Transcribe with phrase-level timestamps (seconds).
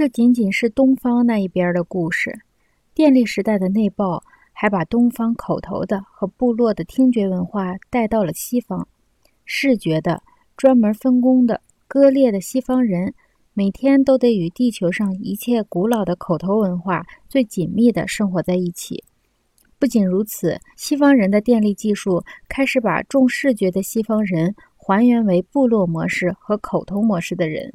[0.00, 2.40] 这仅仅是东方那一边的故事。
[2.94, 8.88] 电力时代的内爆，还把东方口头的和部落的听觉文化带到了西方。
[9.44, 10.22] 视觉的、
[10.56, 13.12] 专门分工的、割裂的西方人，
[13.52, 19.04] 每天都得与地球上一切古老的口头文化最紧密地生活在一起。
[19.78, 27.74] 不仅如此，西方人的电力技术开始把重视觉的西方人还原为部落模式和口头模式的人。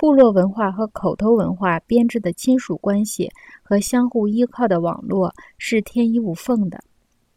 [0.00, 3.30] 部落文化和口头文化编织的亲属关系
[3.62, 6.82] 和相互依靠的网络是天衣无缝的。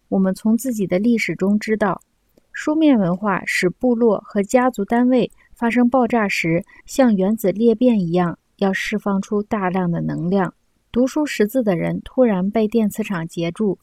[0.07, 2.01] 我们从自己的历史中知道，
[2.53, 10.53] 书面文化使部落和家族单位发生爆炸时，像原子裂变一样，要释放出大量的能量。
[10.89, 13.77] 读书识字的人突然被电磁场截住，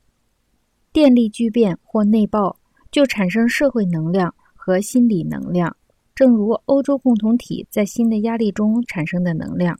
[0.90, 2.56] 电力聚变或内爆，
[2.90, 5.76] 就产生社会能量和心理能量，
[6.20, 9.78] 正如欧洲共同体在新的压力中产生的能量。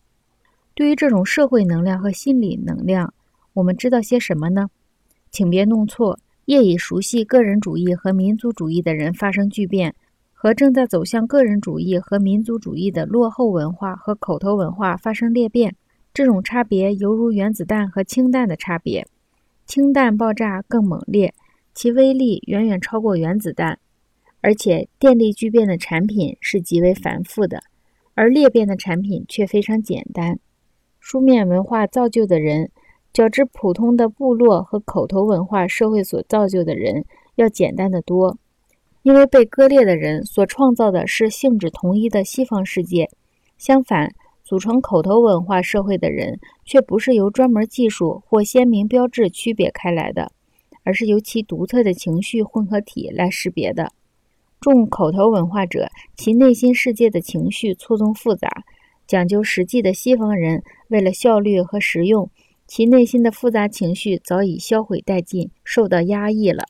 [0.75, 3.13] 对于这种社会能量和心理能量，
[3.52, 4.71] 我们知道些什么呢？
[5.30, 9.95] 请别弄错，业已熟悉个人主义和民族主义的人发生巨变，
[10.32, 15.77] 和正在走向个人主义和民族主义的落后文化和口头文化发生裂变。
[16.15, 19.07] 这种差别犹如原子弹和氢弹的差别，
[19.66, 21.35] 氢弹爆炸更猛烈，
[21.75, 23.79] 其威力远远超过原子弹，
[24.41, 27.63] 而且电力聚变的产品是极为繁复的，
[28.15, 30.38] 而裂变的产品却非常简单。
[30.99, 32.71] 书面文化造就的人，
[33.13, 37.05] 较之普通的部落和口头文化社会所造就的人
[37.37, 38.38] 要简单的多，
[39.02, 43.09] 因为被割裂的人所创造的是性质统一的西方世界，
[43.59, 44.15] 相反。
[44.43, 50.32] 组成口头文化社会的人，却不是由专门技术或鲜明标志区别开来的，
[50.82, 53.93] 而是由其独特的情绪混合体来识别的。
[54.61, 58.47] 重口头文化者，其内心世界的情绪错综复杂；
[59.07, 62.30] 讲究实际的西方人，为了效率和实用，
[62.66, 66.65] 其内心的复杂情绪早已销毁殆尽，受到压抑了。